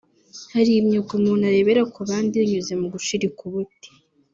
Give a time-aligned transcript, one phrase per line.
[0.53, 3.89] hari imyuga umuntu arebera ku bandi binyuze mu gushirika ubute